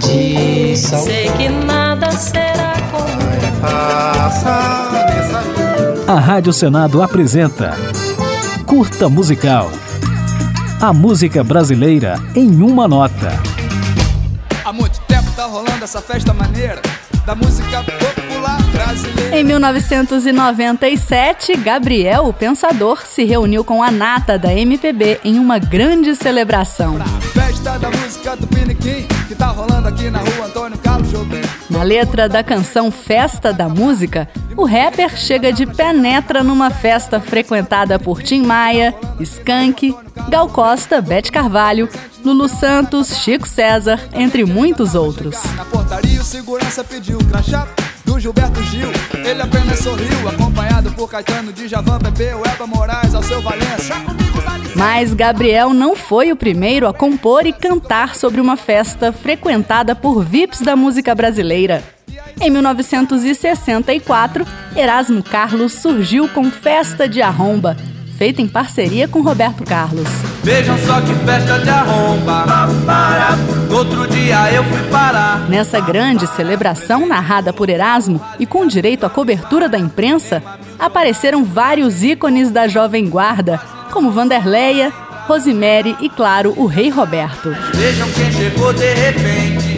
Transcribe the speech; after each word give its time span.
de 0.00 0.76
sal. 0.76 1.02
Sei 1.02 1.30
que 1.32 1.48
nada 1.48 2.10
será 2.12 2.74
como 2.90 3.06
A 6.08 6.20
Rádio 6.20 6.52
Senado 6.52 7.02
apresenta 7.02 7.76
Curta 8.64 9.08
Musical. 9.08 9.70
A 10.80 10.92
música 10.92 11.42
brasileira 11.42 12.16
em 12.34 12.62
uma 12.62 12.86
nota. 12.86 13.32
Há 14.64 14.72
muito 14.72 15.00
tempo 15.00 15.30
tá 15.34 15.46
rolando 15.46 15.84
essa 15.84 16.00
festa 16.00 16.32
maneira 16.32 16.80
da 17.24 17.34
música 17.34 17.82
popular. 17.82 18.25
Em 19.32 19.44
1997, 19.44 21.56
Gabriel, 21.56 22.26
o 22.26 22.32
pensador, 22.32 23.06
se 23.06 23.24
reuniu 23.24 23.62
com 23.62 23.82
a 23.82 23.90
nata 23.90 24.38
da 24.38 24.54
MPB 24.54 25.20
em 25.24 25.38
uma 25.38 25.58
grande 25.58 26.14
celebração. 26.14 26.96
Tá. 26.96 27.04
Na 31.68 31.82
letra 31.82 32.28
da 32.28 32.42
canção 32.42 32.90
Festa 32.90 33.52
da 33.52 33.68
Música, 33.68 34.26
o 34.56 34.64
rapper 34.64 35.18
chega 35.18 35.52
de 35.52 35.66
penetra 35.66 36.42
numa 36.42 36.70
festa 36.70 37.20
frequentada 37.20 37.98
por 37.98 38.22
Tim 38.22 38.42
Maia, 38.42 38.94
Skank, 39.20 39.94
Gal 40.30 40.48
Costa, 40.48 41.02
Bete 41.02 41.30
Carvalho, 41.30 41.88
Lulu 42.24 42.48
Santos, 42.48 43.18
Chico 43.18 43.46
César, 43.46 44.00
entre 44.14 44.46
muitos 44.46 44.94
outros. 44.94 45.36
Na 45.56 45.64
portaria 45.66 46.20
o 46.20 46.24
segurança 46.24 46.82
pediu 46.82 47.18
crachá 47.18 47.66
Gilberto 48.20 48.62
Gil. 48.64 48.88
Ele 49.24 49.42
apenas 49.42 49.78
sorriu, 49.80 50.28
acompanhado 50.28 50.92
por 50.92 51.08
Caetano, 51.10 51.52
Djavan, 51.52 51.98
Pepe, 51.98 52.24
Elba 52.24 52.66
Moraes, 52.66 53.14
ao 53.14 53.22
seu 53.22 53.40
Valença. 53.42 53.94
Mas 54.74 55.14
Gabriel 55.14 55.72
não 55.72 55.96
foi 55.96 56.32
o 56.32 56.36
primeiro 56.36 56.86
a 56.86 56.92
compor 56.92 57.46
e 57.46 57.52
cantar 57.52 58.14
sobre 58.14 58.40
uma 58.40 58.56
festa 58.56 59.12
frequentada 59.12 59.94
por 59.94 60.22
VIPs 60.22 60.60
da 60.60 60.76
música 60.76 61.14
brasileira. 61.14 61.82
Em 62.40 62.50
1964, 62.50 64.46
Erasmo 64.76 65.22
Carlos 65.22 65.72
surgiu 65.72 66.28
com 66.28 66.50
Festa 66.50 67.08
de 67.08 67.22
Arromba, 67.22 67.76
feita 68.16 68.40
em 68.40 68.48
parceria 68.48 69.06
com 69.06 69.20
Roberto 69.20 69.62
Carlos. 69.62 70.08
Vejam 70.42 70.78
só 70.78 71.00
que 71.02 71.14
festa 71.26 71.58
de 71.58 71.68
arromba. 71.68 72.46
Outro 73.70 74.06
dia 74.08 74.52
eu 74.52 74.64
fui 74.64 74.82
parar. 74.90 75.46
Nessa 75.50 75.78
grande 75.80 76.26
celebração 76.26 77.06
narrada 77.06 77.52
por 77.52 77.68
Erasmo 77.68 78.20
e 78.38 78.46
com 78.46 78.66
direito 78.66 79.04
à 79.04 79.10
cobertura 79.10 79.68
da 79.68 79.78
imprensa, 79.78 80.42
apareceram 80.78 81.44
vários 81.44 82.02
ícones 82.02 82.50
da 82.50 82.66
Jovem 82.66 83.08
Guarda, 83.08 83.60
como 83.92 84.10
Vanderleia, 84.10 84.92
Rosemary 85.26 85.96
e, 86.00 86.08
claro, 86.08 86.54
o 86.56 86.66
Rei 86.66 86.88
Roberto. 86.88 87.54
Vejam 87.74 88.08
quem 88.12 88.32
chegou 88.32 88.72
de 88.72 88.94
repente. 88.94 89.76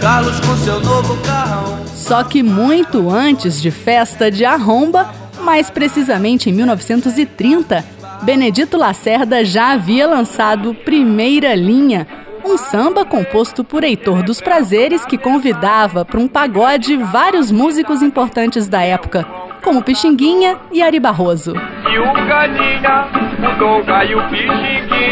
Carlos 0.00 0.38
com 0.40 0.56
seu 0.58 0.80
novo 0.80 1.16
carrão. 1.22 1.78
Só 1.94 2.22
que 2.22 2.42
muito 2.42 3.10
antes 3.10 3.60
de 3.60 3.70
Festa 3.70 4.30
de 4.30 4.44
Arromba, 4.44 5.10
mais 5.46 5.70
precisamente 5.70 6.50
em 6.50 6.52
1930, 6.52 7.84
Benedito 8.22 8.76
Lacerda 8.76 9.44
já 9.44 9.70
havia 9.74 10.04
lançado 10.04 10.74
Primeira 10.74 11.54
Linha, 11.54 12.04
um 12.44 12.58
samba 12.58 13.04
composto 13.04 13.62
por 13.62 13.84
Heitor 13.84 14.24
dos 14.24 14.40
Prazeres 14.40 15.06
que 15.06 15.16
convidava 15.16 16.04
para 16.04 16.18
um 16.18 16.26
pagode 16.26 16.96
vários 16.96 17.52
músicos 17.52 18.02
importantes 18.02 18.66
da 18.66 18.82
época, 18.82 19.24
como 19.62 19.84
Pixinguinha 19.84 20.58
e 20.72 20.82
Ari 20.82 20.98
Barroso. 20.98 21.54
E 21.54 21.96
o 21.96 22.12
Galinha, 22.26 23.06
o 23.38 24.02
e 24.02 24.14
o 24.16 24.28
Pixinguinha 24.28 25.05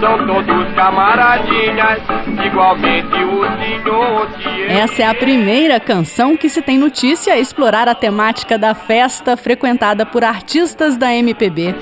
são 0.00 0.26
todos 0.26 0.74
camaradinhas, 0.74 2.00
igualmente 2.44 3.14
o 3.14 3.42
senhor 3.58 4.28
Essa 4.68 5.02
é 5.02 5.06
a 5.06 5.14
primeira 5.14 5.78
canção 5.78 6.36
que 6.36 6.48
se 6.48 6.62
tem 6.62 6.78
notícia 6.78 7.34
a 7.34 7.38
explorar 7.38 7.88
a 7.88 7.94
temática 7.94 8.58
da 8.58 8.74
festa 8.74 9.36
frequentada 9.36 10.06
por 10.06 10.24
artistas 10.24 10.96
da 10.96 11.14
MPB. 11.14 11.74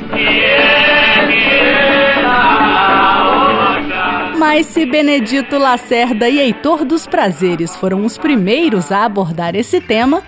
Mas 4.38 4.66
se 4.66 4.86
Benedito 4.86 5.58
Lacerda 5.58 6.28
e 6.28 6.40
Heitor 6.40 6.84
dos 6.84 7.06
Prazeres 7.06 7.76
foram 7.76 8.04
os 8.04 8.16
primeiros 8.16 8.90
a 8.90 9.04
abordar 9.04 9.54
esse 9.54 9.80
tema, 9.80 10.22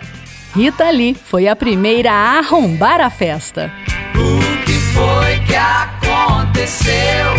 Rita 0.55 0.91
Lee 0.91 1.15
foi 1.15 1.49
a 1.49 1.57
primeira 1.57 2.13
a 2.13 2.39
arrombar 2.39 3.01
a 3.01 3.09
festa. 3.09 3.73
Aconteceu 6.63 7.35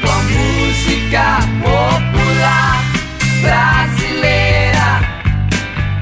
com 0.00 0.08
a 0.08 0.22
música 0.22 1.40
popular 1.60 2.80
brasileira? 3.42 5.02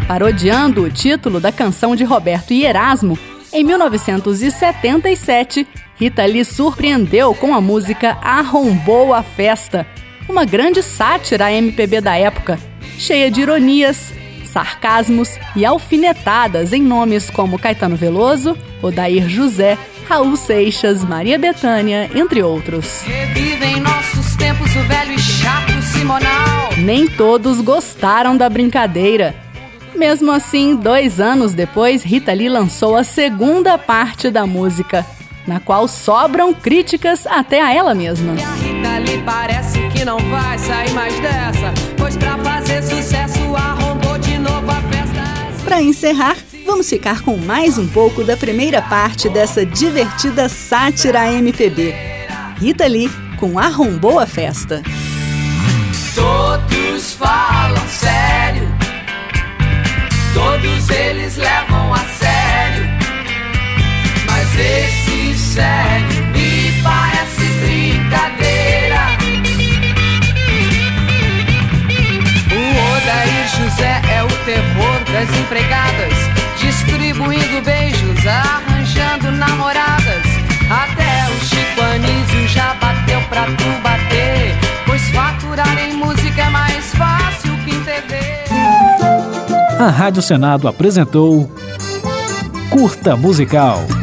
Parodiando 0.06 0.82
o 0.82 0.90
título 0.90 1.40
da 1.40 1.50
canção 1.50 1.96
de 1.96 2.04
Roberto 2.04 2.52
e 2.52 2.66
Erasmo, 2.66 3.18
em 3.50 3.64
1977, 3.64 5.66
Rita 5.96 6.26
Lee 6.26 6.44
surpreendeu 6.44 7.34
com 7.34 7.54
a 7.54 7.60
música 7.60 8.18
Arrombou 8.22 9.14
a 9.14 9.22
Festa, 9.22 9.86
uma 10.28 10.44
grande 10.44 10.82
sátira 10.82 11.46
à 11.46 11.52
MPB 11.52 12.02
da 12.02 12.18
época, 12.18 12.60
cheia 12.98 13.30
de 13.30 13.40
ironias, 13.40 14.12
sarcasmos 14.52 15.38
e 15.56 15.64
alfinetadas 15.64 16.72
em 16.72 16.82
nomes 16.82 17.30
como 17.30 17.58
Caetano 17.58 17.96
Veloso, 17.96 18.56
Odair 18.82 19.28
José, 19.28 19.78
Raul 20.08 20.36
Seixas, 20.36 21.02
Maria 21.02 21.38
Bethânia, 21.38 22.10
entre 22.14 22.42
outros. 22.42 23.02
Revivem 23.02 23.80
nossos 23.80 24.36
tempos 24.36 24.74
o 24.76 24.82
velho 24.82 25.12
e 25.12 25.18
chato 25.18 25.80
Simonal. 25.82 26.70
Nem 26.76 27.06
todos 27.06 27.60
gostaram 27.60 28.36
da 28.36 28.48
brincadeira. 28.48 29.34
Mesmo 29.94 30.32
assim, 30.32 30.74
dois 30.74 31.20
anos 31.20 31.54
depois, 31.54 32.02
Rita 32.02 32.32
Lee 32.32 32.48
lançou 32.48 32.96
a 32.96 33.04
segunda 33.04 33.78
parte 33.78 34.30
da 34.30 34.46
música, 34.46 35.06
na 35.46 35.60
qual 35.60 35.86
sobram 35.86 36.52
críticas 36.52 37.26
até 37.26 37.62
a 37.62 37.72
ela 37.72 37.94
mesma. 37.94 38.34
E 38.34 38.42
a 38.42 38.54
Rita 38.54 38.98
Lee 38.98 39.22
parece 39.24 39.78
que 39.88 40.04
não 40.04 40.18
vai 40.18 40.58
sair 40.58 40.92
mais 40.92 41.18
dessa, 41.20 41.31
Para 45.82 45.88
encerrar, 45.88 46.36
vamos 46.64 46.88
ficar 46.88 47.22
com 47.22 47.36
mais 47.36 47.76
um 47.76 47.88
pouco 47.88 48.22
da 48.22 48.36
primeira 48.36 48.80
parte 48.80 49.28
dessa 49.28 49.66
divertida 49.66 50.48
sátira 50.48 51.32
MPB. 51.32 51.92
Rita 52.56 52.86
Lee 52.86 53.10
com 53.36 53.58
Arrombou 53.58 54.20
a 54.20 54.24
Festa. 54.24 54.80
Das 75.22 75.38
empregadas, 75.38 76.14
distribuindo 76.60 77.62
beijos, 77.62 78.26
arranjando 78.26 79.30
namoradas. 79.30 80.26
Até 80.68 81.30
o 81.30 81.44
Chico 81.44 81.80
Anísio 81.80 82.48
já 82.48 82.74
bateu 82.74 83.20
pra 83.28 83.44
tu 83.44 83.82
bater, 83.82 84.56
pois 84.84 85.02
faturar 85.10 85.78
em 85.78 85.94
música 85.94 86.42
é 86.42 86.50
mais 86.50 86.86
fácil 86.94 87.56
que 87.64 87.70
em 87.70 87.84
TV. 87.84 88.18
A 89.78 89.90
Rádio 89.90 90.22
Senado 90.22 90.66
apresentou 90.66 91.48
Curta 92.70 93.16
Musical. 93.16 94.01